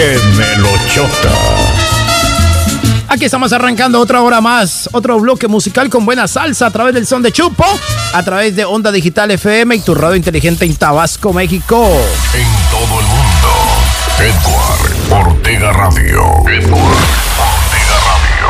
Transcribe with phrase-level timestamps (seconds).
[0.00, 1.30] ¡Qué melochota!
[3.06, 7.06] Aquí estamos arrancando otra hora más, otro bloque musical con buena salsa a través del
[7.06, 7.66] son de Chupo,
[8.14, 11.86] a través de Onda Digital FM y tu radio inteligente en Tabasco, México.
[12.32, 13.50] En todo el mundo,
[15.10, 16.22] Edward Ortega Radio.
[16.48, 17.04] Edward
[17.36, 18.48] Ortega Radio.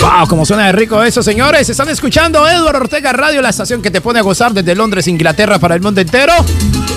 [0.00, 1.68] Wow, como suena de rico eso, señores.
[1.68, 5.60] Están escuchando Eduardo Ortega Radio, la estación que te pone a gozar desde Londres, Inglaterra,
[5.60, 6.32] para el mundo entero,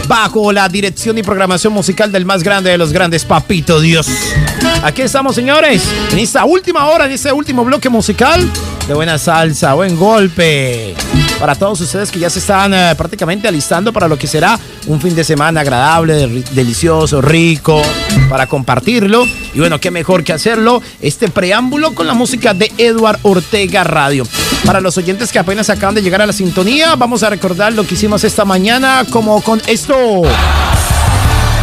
[0.07, 4.07] bajo la dirección y programación musical del más grande de los grandes, Papito Dios.
[4.83, 8.41] Aquí estamos, señores, en esta última hora, en este último bloque musical
[8.87, 10.95] de buena salsa, buen golpe.
[11.39, 15.01] Para todos ustedes que ya se están eh, prácticamente alistando para lo que será un
[15.01, 17.81] fin de semana agradable, delicioso, rico,
[18.29, 19.25] para compartirlo.
[19.53, 24.25] Y bueno, qué mejor que hacerlo este preámbulo con la música de Edward Ortega Radio.
[24.65, 27.85] Para los oyentes que apenas acaban de llegar a la sintonía, vamos a recordar lo
[27.85, 29.95] que hicimos esta mañana como con esto.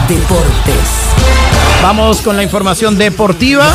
[0.09, 0.89] Deportes.
[1.83, 3.67] Vamos con la información deportiva.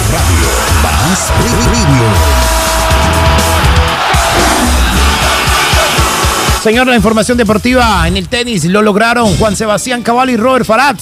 [6.61, 10.95] Señor, la información deportiva en el tenis lo lograron Juan Sebastián Cabal y Robert Farad.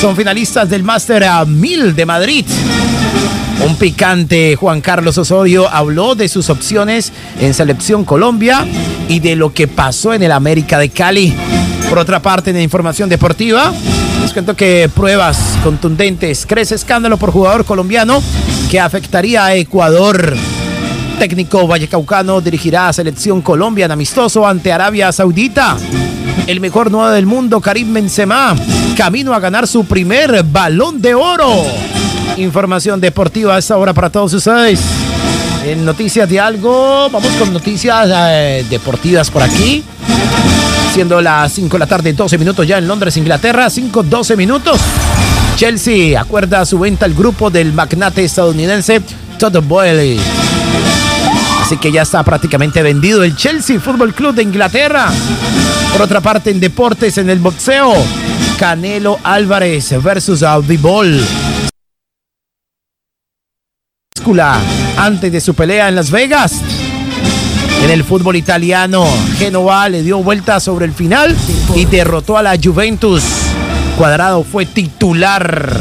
[0.00, 2.44] Son finalistas del Master a 1000 de Madrid.
[3.66, 8.66] Un picante Juan Carlos Osorio habló de sus opciones en Selección Colombia
[9.08, 11.34] y de lo que pasó en el América de Cali.
[11.88, 13.72] Por otra parte, en la información deportiva,
[14.20, 18.22] les cuento que pruebas contundentes, crece escándalo por jugador colombiano
[18.70, 20.36] que afectaría a Ecuador.
[21.18, 25.78] Técnico Vallecaucano dirigirá a Selección Colombia en amistoso ante Arabia Saudita.
[26.46, 28.54] El mejor nuevo del mundo, Karim Benzema,
[28.96, 31.64] camino a ganar su primer balón de oro.
[32.38, 34.80] Información deportiva a esta hora para todos ustedes.
[35.64, 39.84] En noticias de algo, vamos con noticias eh, deportivas por aquí.
[40.94, 44.80] Siendo las 5 de la tarde, 12 minutos ya en Londres, Inglaterra, 5, 12 minutos.
[45.56, 49.02] Chelsea acuerda su venta al grupo del magnate estadounidense
[49.38, 50.18] Todd Boyle.
[51.62, 55.10] Así que ya está prácticamente vendido el Chelsea Football Club de Inglaterra.
[55.92, 57.92] Por otra parte, en deportes, en el boxeo,
[58.58, 60.42] Canelo Álvarez versus
[60.80, 61.22] Ball.
[64.96, 66.60] Antes de su pelea en Las Vegas.
[67.84, 69.06] En el fútbol italiano,
[69.38, 71.36] Genoa le dio vuelta sobre el final
[71.74, 73.22] y derrotó a la Juventus.
[73.96, 75.72] Cuadrado fue titular.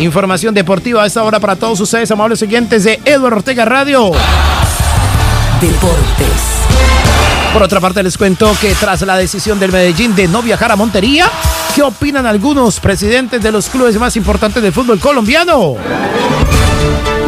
[0.00, 4.12] Información deportiva a esta hora para todos ustedes, amables siguientes de Eduardo Ortega Radio.
[5.60, 6.60] Deportes.
[7.52, 10.76] Por otra parte, les cuento que tras la decisión del Medellín de no viajar a
[10.76, 11.28] Montería,
[11.74, 15.76] ¿qué opinan algunos presidentes de los clubes más importantes del fútbol colombiano?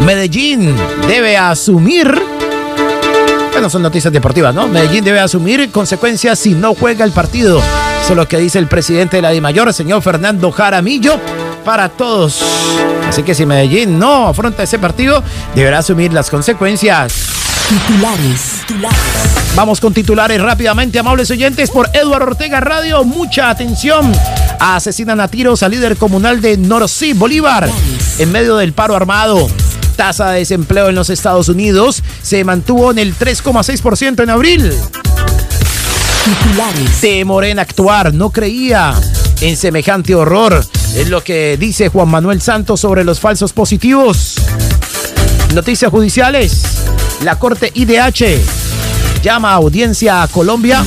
[0.04, 0.74] Medellín
[1.06, 2.20] debe asumir.
[3.52, 4.66] Bueno, son noticias deportivas, ¿no?
[4.66, 7.58] Medellín debe asumir consecuencias si no juega el partido.
[7.58, 11.18] Eso es lo que dice el presidente de la DIMAYOR, señor Fernando Jaramillo,
[11.64, 12.42] para todos.
[13.08, 15.22] Así que si Medellín no afronta ese partido,
[15.54, 17.31] deberá asumir las consecuencias.
[17.68, 18.62] Titulares.
[18.66, 18.98] Titulares.
[19.54, 23.04] Vamos con titulares rápidamente, amables oyentes, por Eduardo Ortega Radio.
[23.04, 24.12] Mucha atención.
[24.60, 27.68] Asesinan a tiros al líder comunal de Norosí, Bolívar,
[28.18, 29.48] en medio del paro armado
[29.92, 34.72] tasa de desempleo en los Estados Unidos se mantuvo en el 3,6% en abril.
[36.24, 37.00] Titulares.
[37.00, 38.94] Temor en actuar, no creía
[39.40, 40.64] en semejante horror.
[40.94, 44.36] Es lo que dice Juan Manuel Santos sobre los falsos positivos.
[45.54, 46.62] Noticias judiciales.
[47.22, 48.40] La Corte IDH
[49.22, 50.84] llama a audiencia a Colombia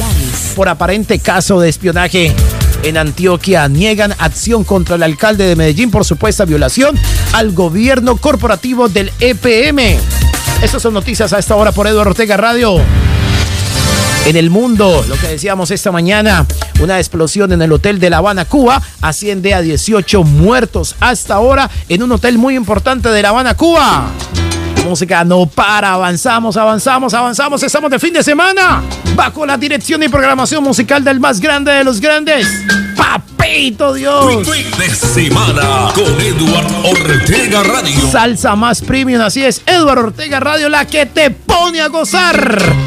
[0.56, 2.36] por aparente caso de espionaje
[2.84, 7.00] en Antioquia niegan acción contra el alcalde de Medellín por supuesta violación
[7.32, 9.98] al gobierno corporativo del EPM.
[10.62, 12.82] Estas son noticias a esta hora por Eduardo Ortega Radio.
[14.26, 16.46] En el mundo, lo que decíamos esta mañana,
[16.82, 21.70] una explosión en el hotel de La Habana, Cuba, asciende a 18 muertos hasta ahora
[21.88, 24.12] en un hotel muy importante de La Habana, Cuba.
[24.86, 28.84] Música no para, avanzamos, avanzamos, avanzamos, estamos de fin de semana,
[29.16, 32.48] bajo la dirección y programación musical del más grande de los grandes,
[32.96, 34.46] Papito Dios.
[34.46, 38.12] de semana con Ortega Radio.
[38.12, 42.85] Salsa más premium, así es, Eduardo Ortega Radio, la que te pone a gozar.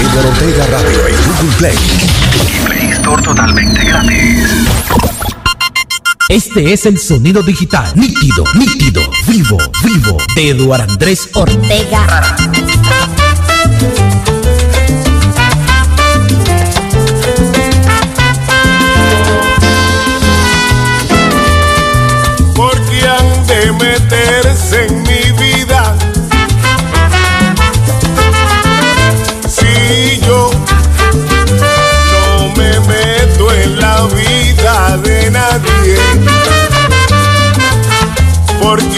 [0.00, 1.76] Eduardo Ortega Radio en Google Play.
[2.34, 4.48] Y Play Store totalmente gratis.
[6.28, 12.36] Este es el sonido digital, nítido, nítido, vivo, vivo, de Eduardo Andrés Ortega.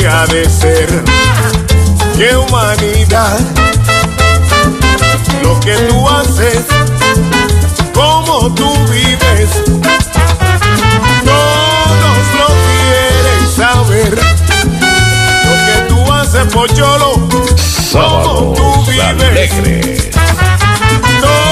[0.02, 1.04] de ser.
[2.16, 3.38] ¡Qué humanidad!
[5.44, 6.64] Lo que tú haces,
[7.94, 9.62] cómo tú vives,
[11.24, 14.18] todos lo quieren saber.
[15.44, 17.28] Lo que tú haces, pocholo,
[17.92, 19.04] cómo tú vives.
[19.04, 20.10] Alegre.
[21.20, 21.51] Todos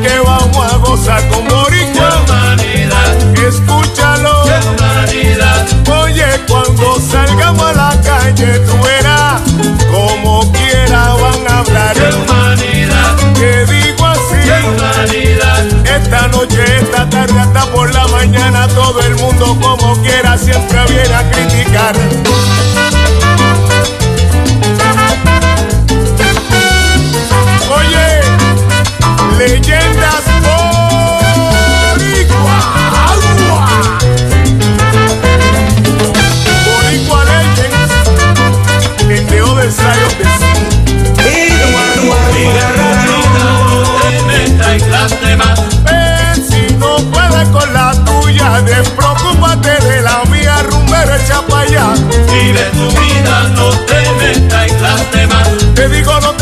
[0.00, 1.53] que vamos a gozar como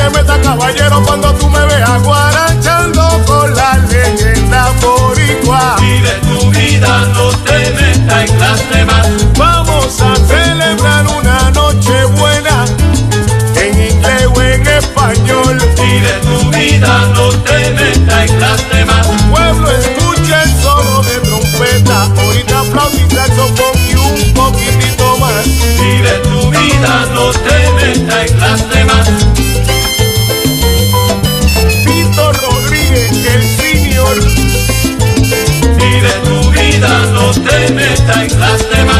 [0.02, 5.76] te metas, caballero, cuando tú me veas guaranchando con la leyenda boricua.
[5.80, 9.06] Vive tu vida, no te metas en las demás.
[9.36, 12.64] Vamos a celebrar una noche buena
[13.56, 15.58] en inglés o en español.
[15.76, 19.06] Vive tu vida, no te metas en las demás.
[19.30, 25.46] Pueblo, escucha el solo de trompeta, ahorita flautita, sofón y un poquitito más.
[25.80, 29.51] Vive tu vida, no te metas en las demás.
[33.22, 34.16] que el señor.
[35.78, 38.91] Y tu vida no te metas en las demás.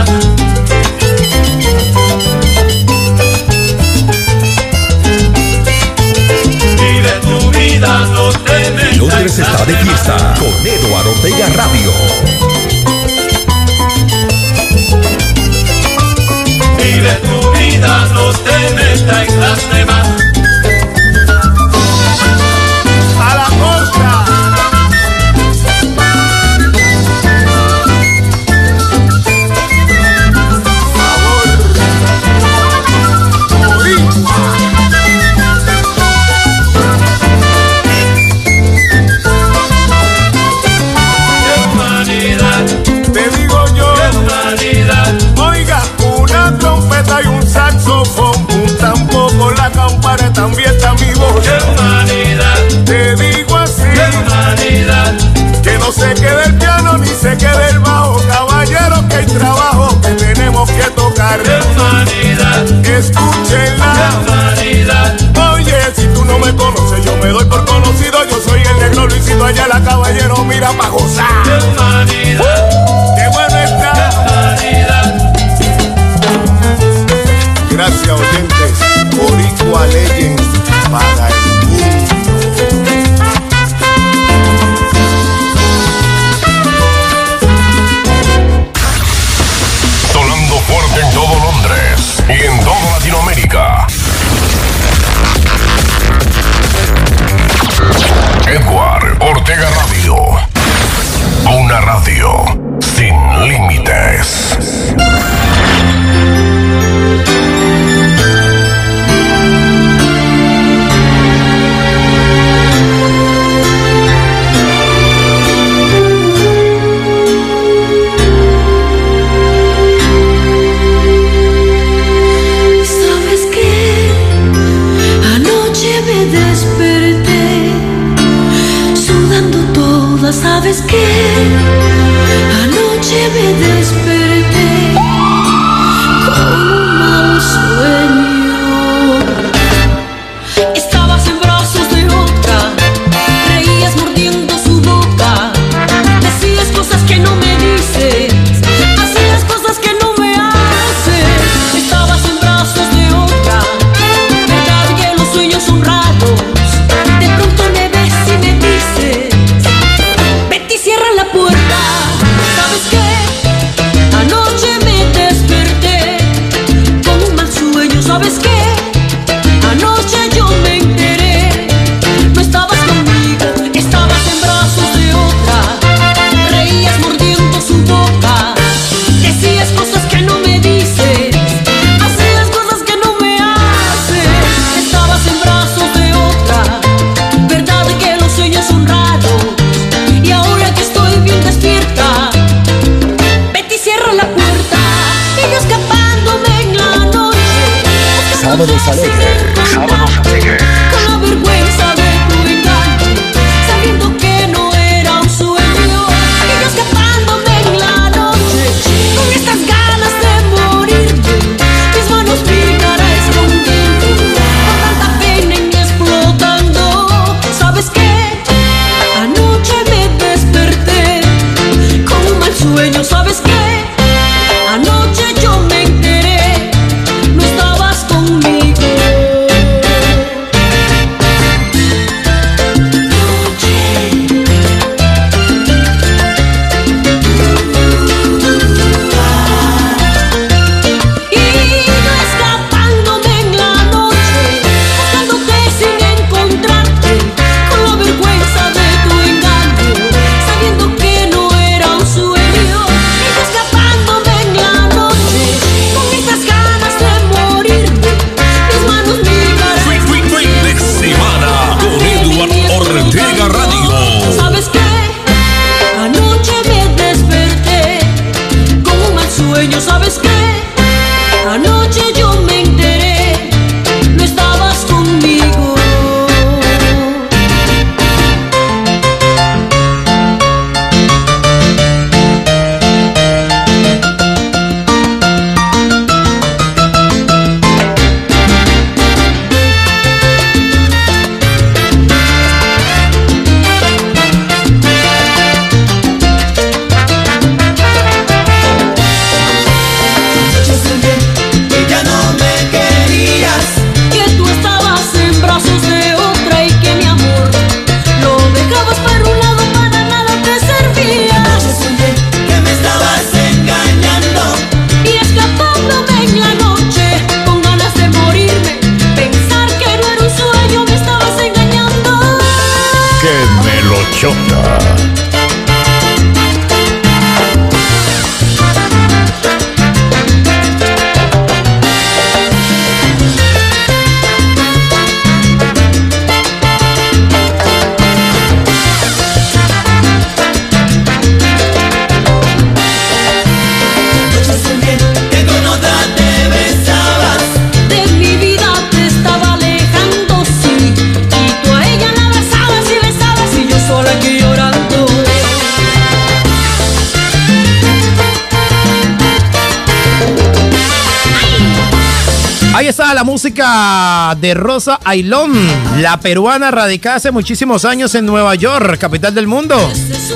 [363.52, 365.52] De Rosa Ailón,
[366.00, 369.76] la peruana radicada hace muchísimos años en Nueva York, capital del mundo,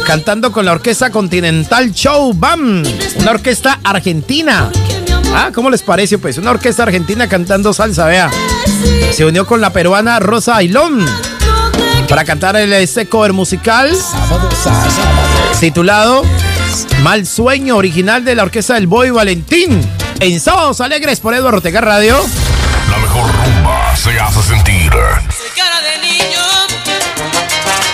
[0.07, 2.85] cantando con la orquesta Continental Show Bam,
[3.19, 4.71] una orquesta argentina.
[5.35, 6.19] Ah, ¿cómo les parece?
[6.19, 8.31] Pues una orquesta argentina cantando salsa, vea.
[9.13, 11.07] Se unió con la peruana Rosa Ailón
[12.11, 13.97] para cantar este cover musical
[15.59, 16.23] titulado
[17.03, 19.81] Mal Sueño, original de la orquesta del Boy Valentín.
[20.21, 22.19] En Sábados Alegres por Eduardo Ortega Radio.
[22.91, 24.91] La mejor rumba se hace sentir.
[24.91, 26.43] Soy cara de niño.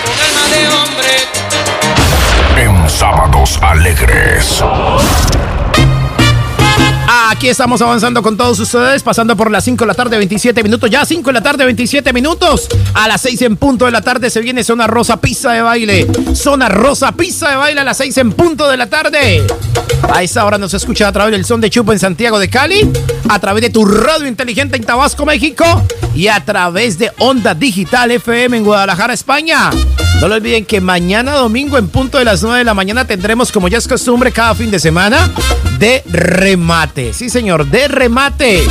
[0.05, 1.11] Con alma de hombre.
[2.57, 4.63] En Sábados Alegres.
[7.33, 10.87] Aquí estamos avanzando con todos ustedes, pasando por las 5 de la tarde, 27 minutos.
[10.87, 12.67] Ya 5 de la tarde, 27 minutos.
[12.93, 16.07] A las 6 en punto de la tarde se viene Zona Rosa Pizza de Baile.
[16.35, 19.41] Zona Rosa Pizza de Baile a las 6 en punto de la tarde.
[20.13, 22.87] A esa hora nos escucha a través del Son de Chupo en Santiago de Cali,
[23.27, 25.65] a través de tu radio inteligente en Tabasco, México,
[26.13, 29.71] y a través de Onda Digital FM en Guadalajara, España.
[30.21, 33.51] No lo olviden que mañana domingo en punto de las 9 de la mañana tendremos,
[33.51, 35.31] como ya es costumbre, cada fin de semana,
[35.83, 37.11] de remate.
[37.11, 38.65] Sí, señor, de remate.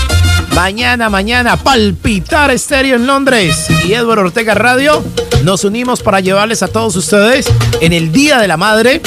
[0.55, 5.05] Mañana, mañana, palpitar estéreo en Londres y Edward Ortega Radio.
[5.45, 9.03] Nos unimos para llevarles a todos ustedes en el Día de la Madre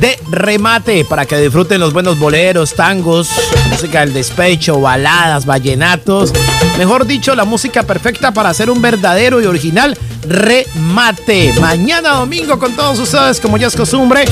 [0.00, 3.30] de remate para que disfruten los buenos boleros, tangos,
[3.70, 6.32] música del despecho, baladas, vallenatos.
[6.76, 11.52] Mejor dicho, la música perfecta para hacer un verdadero y original remate.
[11.60, 14.24] Mañana domingo con todos ustedes, como ya es costumbre,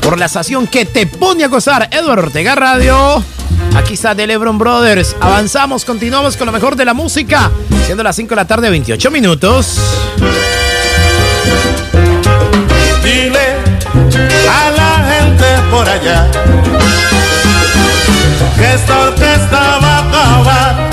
[0.00, 3.22] por la estación que te pone a gozar, Eduardo Ortega Radio.
[3.74, 5.16] Aquí está The Lebron Brothers.
[5.20, 7.50] Avanzamos, continuamos con lo mejor de la música.
[7.86, 9.78] Siendo las 5 de la tarde, 28 minutos.
[15.72, 16.30] Por allá
[18.56, 20.90] que esta orquesta va a acabar.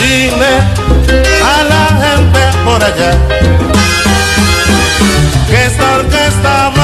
[0.00, 0.54] Dile
[1.52, 3.12] a la gente por allá
[5.48, 6.83] que esta orquesta va a acabar.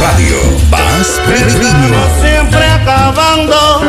[0.00, 0.36] Radio.
[0.70, 2.00] Paz Peregrino.
[2.20, 3.82] Siempre acabando.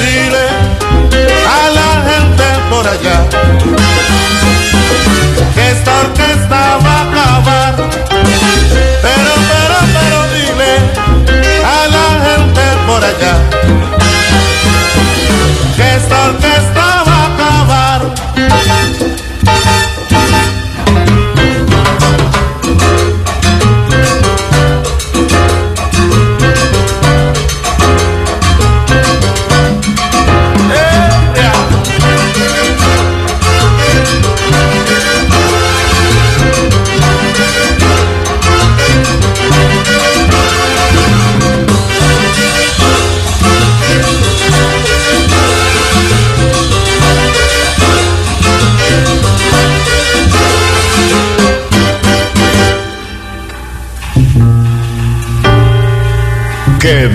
[0.00, 0.46] Dile
[1.46, 3.18] a la gente por allá
[5.54, 7.74] que esta orquesta va a acabar.
[9.06, 10.72] Pero, pero, pero dile
[11.64, 13.34] a la gente por allá
[15.76, 16.61] que esta orquesta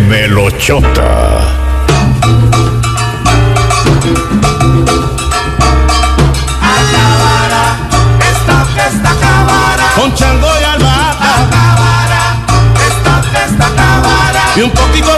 [0.08, 1.42] Melochota.
[6.62, 7.66] Acabará,
[8.32, 9.92] esta fiesta acabará.
[9.96, 11.32] Con chango y albahaca.
[11.44, 12.24] Acabará,
[12.88, 14.44] esta fiesta acabará.
[14.56, 15.17] Y un poquito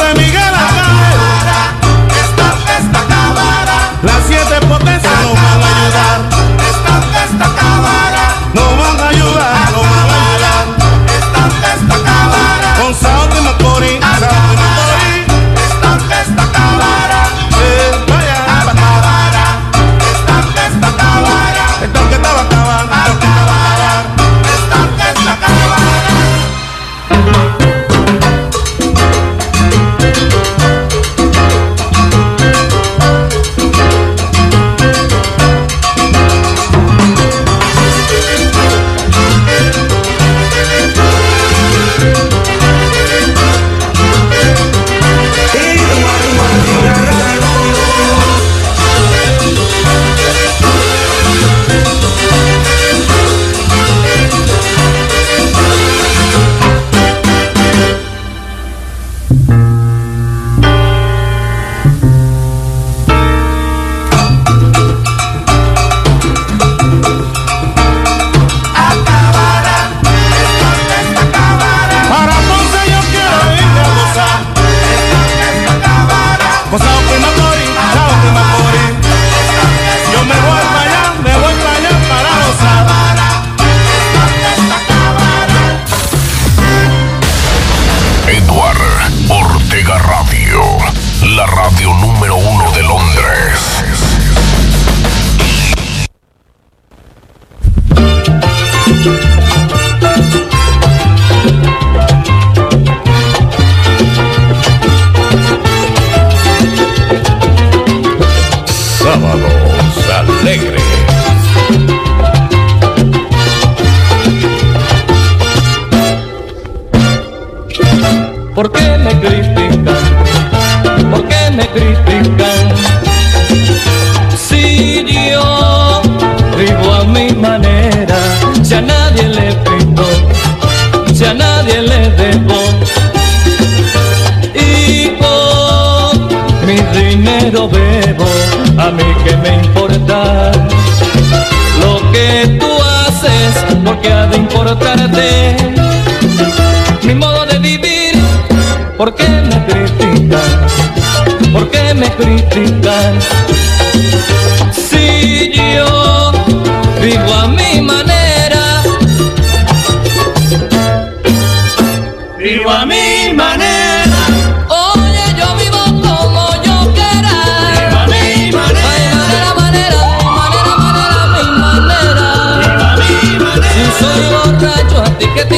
[162.39, 164.21] vivo a mi manera.
[164.69, 167.35] Oye, yo vivo como yo quiera.
[167.75, 168.89] Vivo a mi manera.
[168.91, 172.27] Ay, manera, manera, manera, manera, mi manera.
[172.61, 173.73] Vivo a mi manera.
[173.73, 175.57] Si soy borracho, a ti que te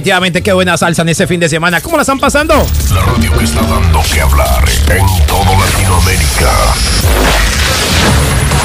[0.00, 1.82] Definitivamente, qué buena salsa en ese fin de semana.
[1.82, 2.54] ¿Cómo la están pasando?
[2.94, 6.50] La radio que está dando que hablar en todo Latinoamérica.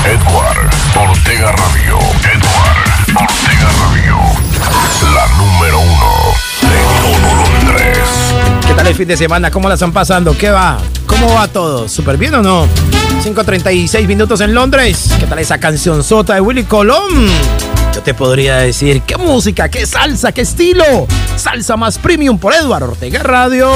[0.05, 1.99] Edward Ortega Radio.
[2.23, 4.15] Edward Ortega Radio.
[5.13, 6.13] La número uno
[6.61, 7.97] de todo Londres.
[8.65, 9.51] ¿Qué tal el fin de semana?
[9.51, 10.37] ¿Cómo la están pasando?
[10.37, 10.77] ¿Qué va?
[11.05, 11.89] ¿Cómo va todo?
[11.89, 12.65] ¿Súper bien o no?
[13.25, 15.09] 5.36 minutos en Londres.
[15.19, 17.27] ¿Qué tal esa canción sota de Willy Colón?
[17.93, 21.07] Yo te podría decir, qué música, qué salsa, qué estilo.
[21.45, 23.69] Salsa más premium por Eduardo Ortega Radio.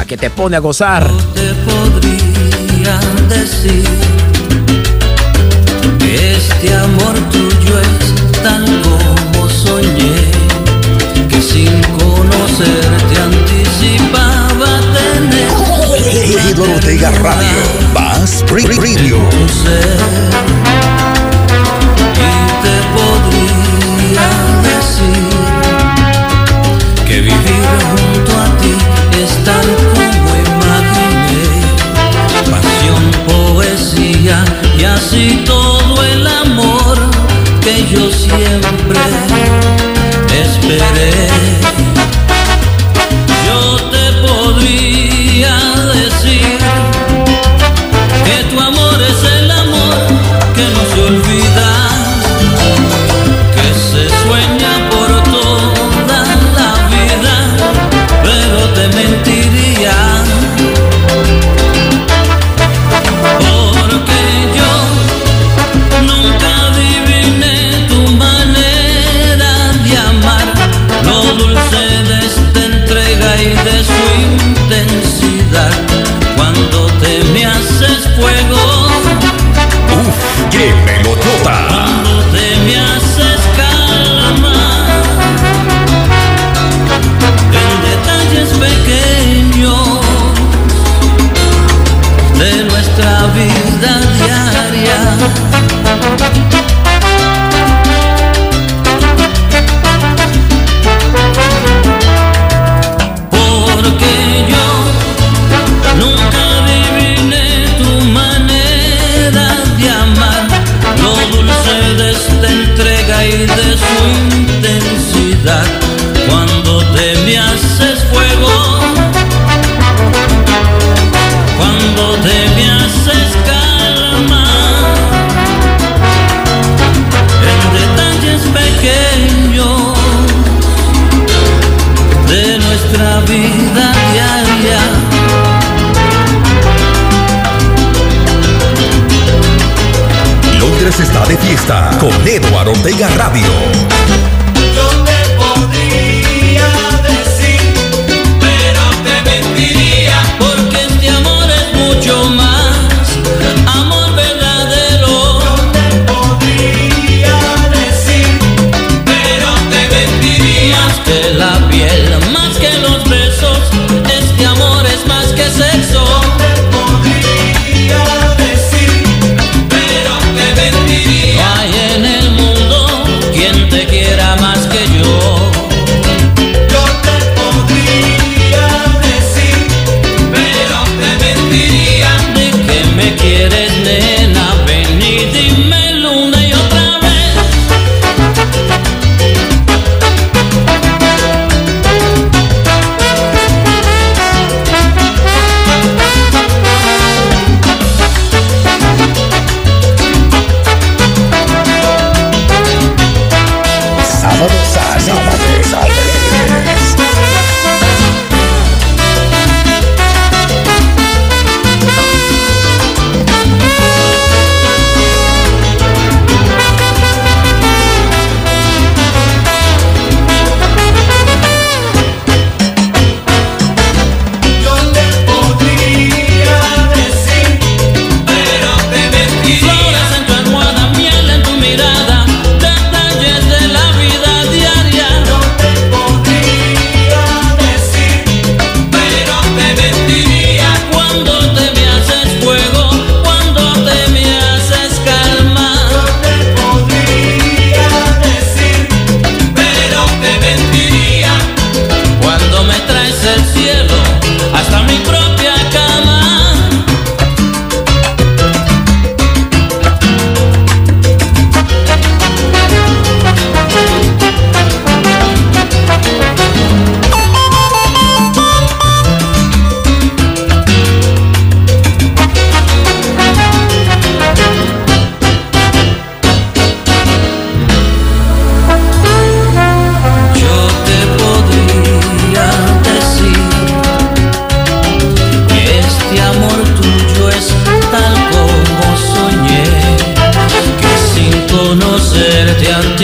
[0.00, 1.06] A que te pone a gozar.
[1.34, 3.84] te podría decir
[5.98, 10.30] que este amor tuyo es tan como soñé
[11.28, 17.58] que sin conocerte anticipaba tener Eduardo Ortega Radio.
[17.92, 19.18] Más Radio.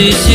[0.09, 0.30] sí.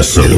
[0.00, 0.29] Yes, sir.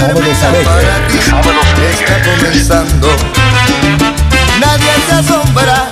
[0.00, 1.24] Sábados Alegres.
[1.26, 3.08] Sábados Está comenzando.
[4.58, 5.88] Nadie se asombra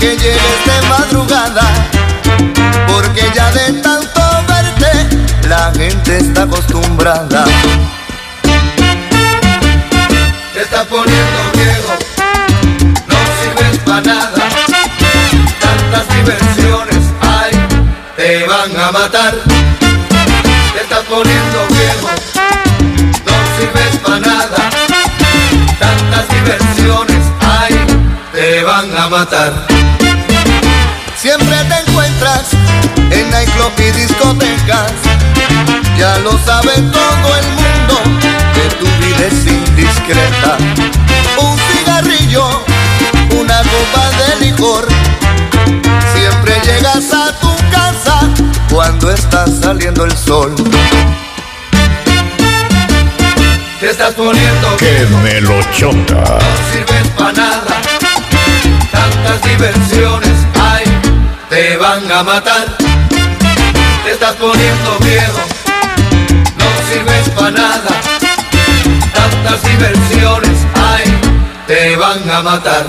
[0.00, 1.62] que llegues de madrugada,
[2.88, 7.44] porque ya de tanto verte la gente está acostumbrada.
[10.52, 11.94] Te está poniendo viejo,
[13.06, 14.48] no sirves para nada.
[15.60, 17.52] Tantas diversiones hay,
[18.16, 19.34] te van a matar.
[20.74, 22.15] Te está poniendo viejo.
[29.10, 29.52] Matar.
[31.16, 32.52] Siempre te encuentras
[33.10, 34.92] en nightclub y discotecas.
[35.96, 38.02] Ya lo sabe todo el mundo
[38.54, 40.56] que tu vida es indiscreta.
[41.38, 42.64] Un cigarrillo,
[43.38, 44.86] una copa de licor.
[46.14, 48.20] Siempre llegas a tu casa
[48.70, 50.54] cuando está saliendo el sol.
[53.80, 56.14] Te estás poniendo ¡Qué melochota!
[56.14, 57.75] no sirves para nada.
[59.26, 60.84] Tantas diversiones hay,
[61.50, 62.64] te van a matar.
[64.04, 65.40] Te estás poniendo viejo,
[66.56, 67.90] no sirves para nada.
[69.12, 71.18] Tantas diversiones hay,
[71.66, 72.86] te van a matar.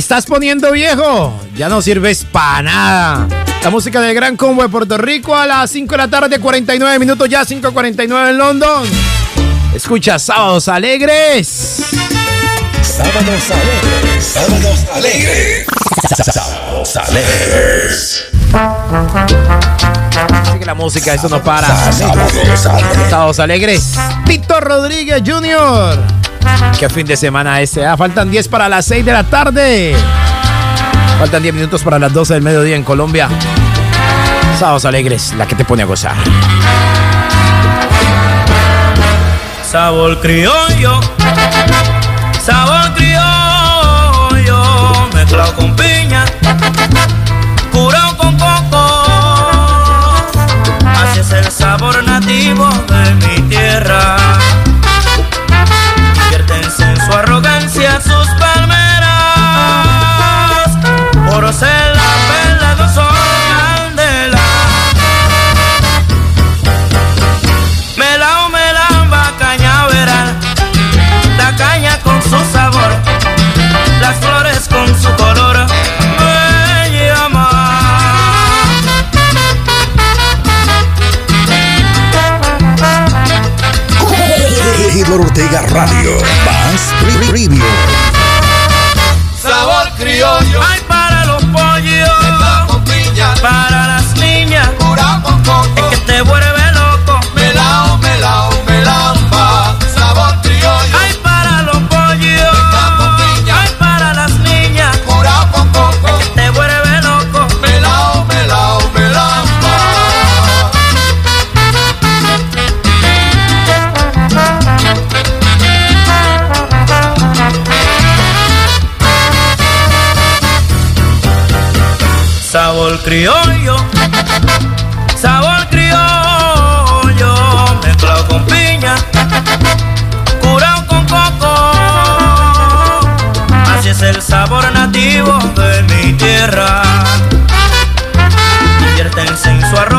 [0.00, 1.38] Estás poniendo viejo.
[1.54, 3.28] Ya no sirves para nada.
[3.62, 6.98] La música del Gran Combo de Puerto Rico a las 5 de la tarde, 49
[6.98, 8.88] minutos, ya 5.49 en London.
[9.74, 11.82] Escucha Sábados Alegres.
[12.82, 15.66] Sábados alegres, sábados alegres.
[16.32, 18.24] Sábados alegres.
[20.52, 21.92] Sigue la música, eso no para.
[21.92, 23.10] Sábados alegres.
[23.10, 23.92] Sábados Alegres.
[24.26, 25.98] Tito Rodríguez Jr.
[26.78, 27.84] ¿Qué fin de semana ese?
[27.84, 27.96] ah?
[27.96, 29.94] Faltan 10 para las 6 de la tarde.
[31.18, 33.28] Faltan 10 minutos para las 12 del mediodía en Colombia.
[34.58, 36.16] Sábados Alegres, la que te pone a gozar.
[39.62, 41.00] Sabor criollo,
[42.42, 44.62] sabor criollo,
[45.14, 45.69] mezclado con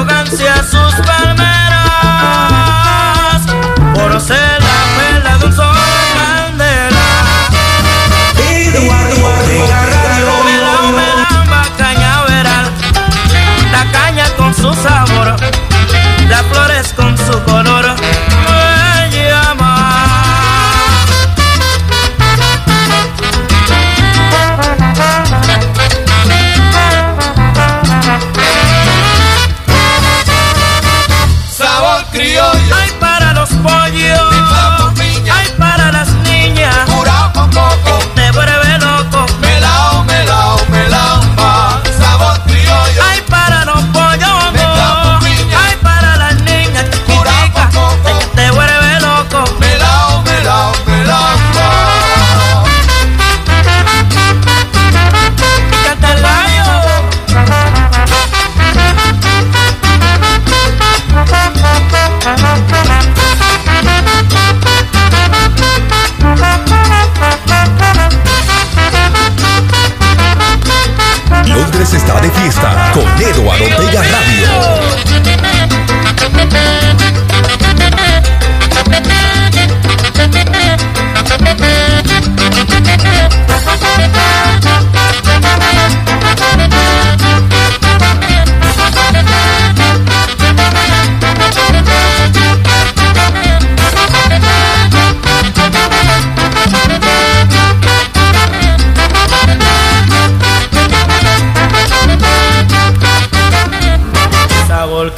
[0.01, 1.40] arrogancia sus palmeras,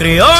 [0.03, 0.32] Sabor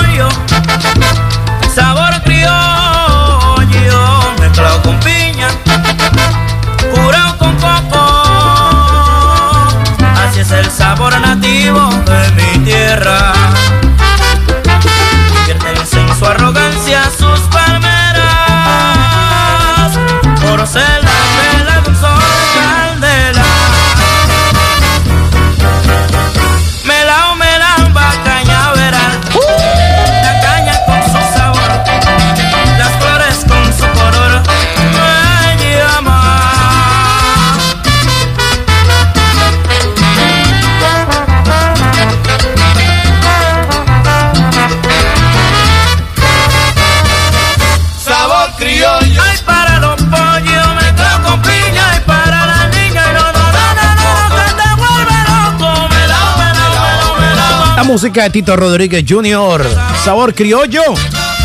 [58.04, 59.66] música de Tito Rodríguez Jr.
[60.04, 60.82] Sabor criollo.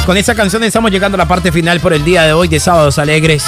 [0.04, 2.58] Con esta canción estamos llegando a la parte final por el día de hoy de
[2.58, 3.44] Sábados Alegres.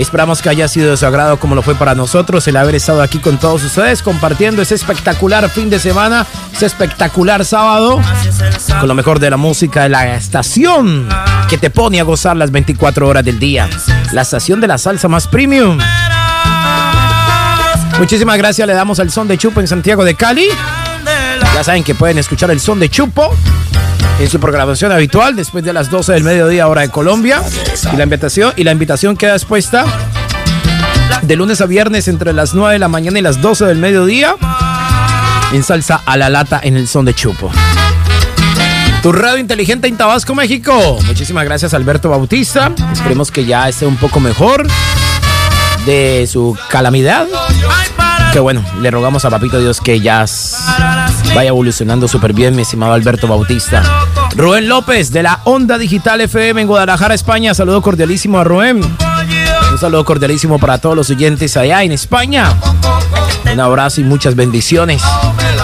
[0.00, 3.02] Esperamos que haya sido de su agrado como lo fue para nosotros el haber estado
[3.02, 8.00] aquí con todos ustedes compartiendo ese espectacular fin de semana, ese espectacular sábado
[8.80, 11.08] con lo mejor de la música de la estación
[11.48, 13.70] que te pone a gozar las 24 horas del día.
[14.10, 15.78] La estación de la salsa más premium.
[17.96, 20.48] Muchísimas gracias le damos al son de Chupo en Santiago de Cali.
[21.54, 23.32] Ya saben que pueden escuchar el son de Chupo
[24.18, 27.42] en su programación habitual después de las 12 del mediodía hora de Colombia.
[27.92, 29.84] Y la invitación, y la invitación queda expuesta
[31.22, 34.34] de lunes a viernes entre las 9 de la mañana y las 12 del mediodía
[35.52, 37.50] en salsa a la lata en el son de Chupo.
[39.02, 40.98] Tu radio inteligente en Tabasco, México.
[41.06, 42.72] Muchísimas gracias Alberto Bautista.
[42.92, 44.66] Esperemos que ya esté un poco mejor
[45.86, 47.28] de su calamidad.
[48.32, 50.26] Que bueno, le rogamos a Papito Dios que ya
[51.34, 53.82] vaya evolucionando súper bien, mi estimado Alberto Bautista.
[54.36, 57.54] Rubén López de la Onda Digital FM en Guadalajara, España.
[57.54, 58.80] Saludo cordialísimo a Rubén.
[59.72, 62.54] Un saludo cordialísimo para todos los oyentes allá en España.
[63.52, 65.02] Un abrazo y muchas bendiciones.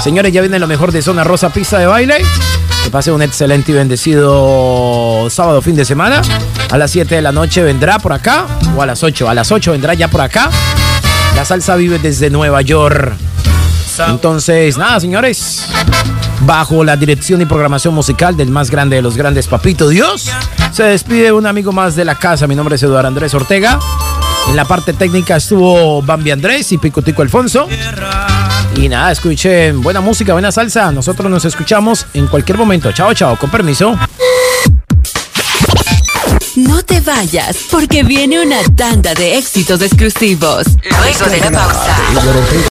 [0.02, 2.16] Señores, ya viene lo mejor de Zona Rosa Pista de Baile.
[2.84, 6.22] Que pase un excelente y bendecido sábado fin de semana.
[6.70, 8.46] A las 7 de la noche vendrá por acá.
[8.76, 9.28] O a las 8.
[9.28, 10.50] A las 8 vendrá ya por acá.
[11.36, 13.14] La salsa vive desde Nueva York.
[14.09, 15.66] Entonces, nada, señores.
[16.40, 20.30] Bajo la dirección y programación musical del más grande de los grandes, Papito Dios,
[20.72, 22.46] se despide un amigo más de la casa.
[22.46, 23.78] Mi nombre es Eduardo Andrés Ortega.
[24.48, 27.68] En la parte técnica estuvo Bambi Andrés y Picotico Alfonso.
[28.76, 30.90] Y nada, escuchen buena música, buena salsa.
[30.92, 32.92] Nosotros nos escuchamos en cualquier momento.
[32.92, 33.98] Chao, chao, con permiso.
[36.57, 40.66] No te vayas, porque viene una tanda de éxitos exclusivos.
[41.01, 41.96] Luego de la pausa.